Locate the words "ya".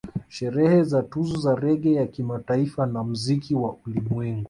1.93-2.07